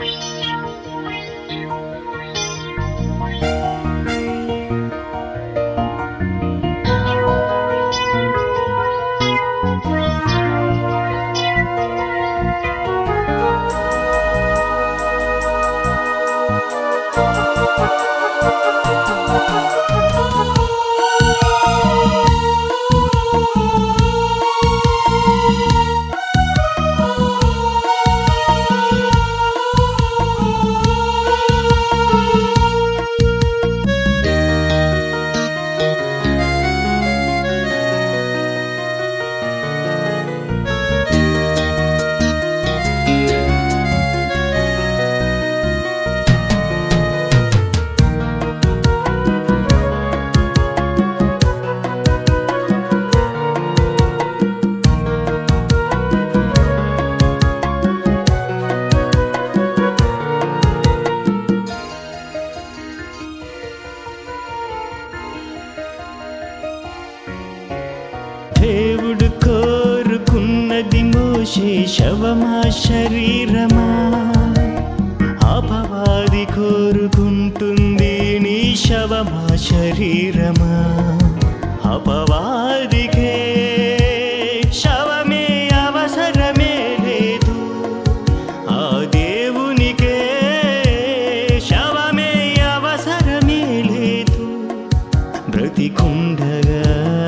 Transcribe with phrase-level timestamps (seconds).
[0.00, 0.39] దేవుడు
[71.54, 73.86] శేషవమా శరీరమా?
[75.48, 80.72] అపవాది కోరుకుంటుంది నీ శవమా శరీరమా?
[81.90, 83.32] అపవాదికే
[84.72, 87.56] శవమే అవసరమే లేదు.
[88.70, 90.18] ఆ దేవునికే
[91.70, 94.42] శవమే అవసరమే లేదు.
[95.50, 97.19] బ్రతికుండగా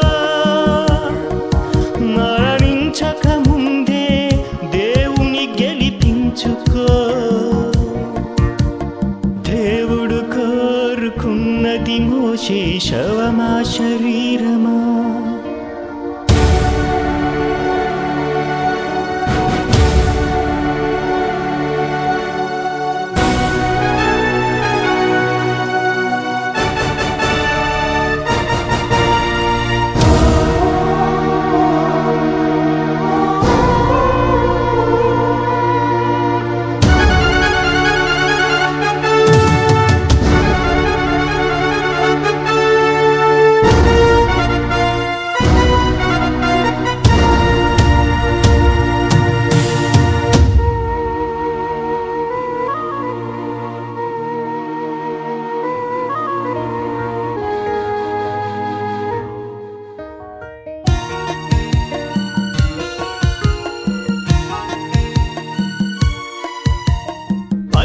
[2.00, 4.30] మరణించక ముందే
[4.64, 6.86] దేవుని గెలిపించుకో.
[9.52, 14.91] దేవుడు కోరుకున్నది మోసే శవమా శరీరమా?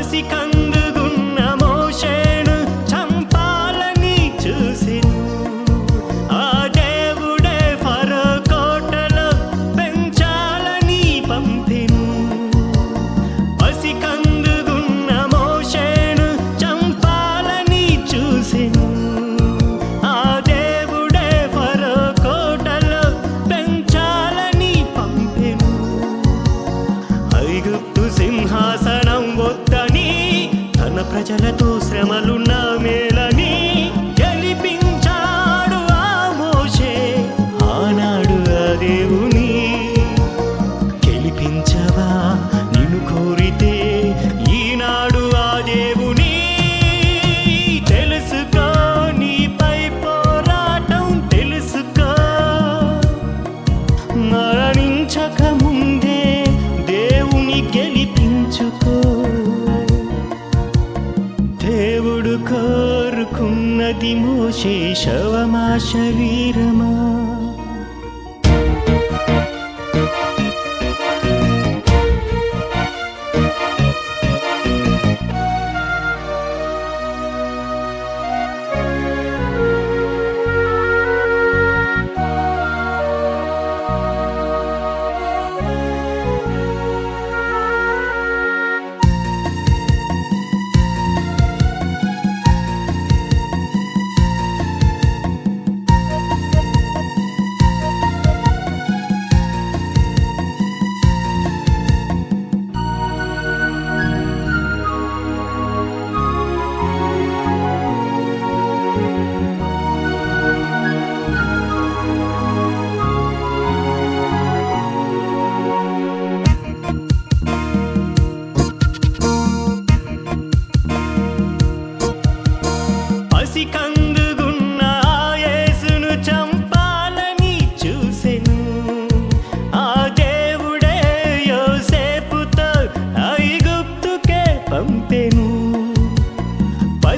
[0.08, 0.97] しかん
[64.00, 65.06] दिमूशेष
[65.78, 67.27] शरीरमा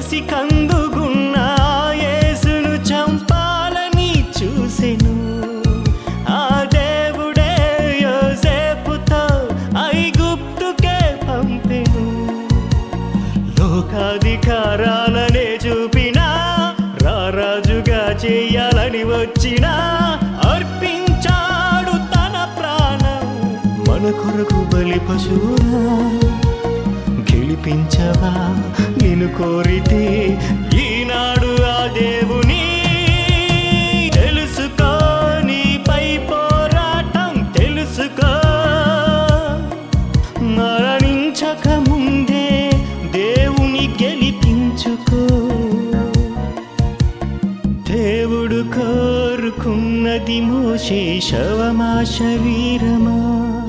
[0.00, 5.14] పసి కందుకున్నాయేసును చంపాలని చూసెను.
[6.28, 7.52] ఆ దేవుడే
[8.02, 9.22] యోసేపుతో
[10.20, 10.98] గుప్తుకే
[11.28, 12.04] పంపెను.
[13.60, 16.26] లోకాధికారాలనే చూపినా
[17.02, 19.74] రారాజుగా చేయాలని వచ్చినా
[20.50, 23.24] అర్పించాడు తన ప్రాణం.
[23.88, 25.54] మన కొరకు బలి పశువు
[27.50, 28.62] పిలిపించవా
[29.02, 30.26] నిన్ను కోరితే
[30.74, 32.62] ఈనాడు ఆ దేవుని
[34.10, 34.90] తెలుసుకో
[35.46, 38.32] నీపై పోరాటం తెలుసుకో.
[40.42, 42.70] మరణించక ముందే
[43.10, 45.26] దేవుని గెలిపించుకో.
[47.92, 53.59] దేవుడు కోరుకున్నది మోషే శవమా శరీరమా?